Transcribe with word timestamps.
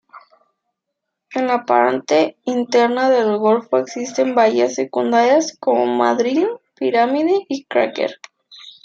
En 1.35 1.43
la 1.47 1.63
parte 1.63 2.39
interna 2.45 3.11
del 3.11 3.37
golfo 3.37 3.77
existen 3.77 4.33
bahías 4.33 4.73
secundarias, 4.73 5.55
como 5.59 5.85
Madryn, 5.85 6.47
Pirámide 6.75 7.45
y 7.47 7.65
Cracker. 7.65 8.19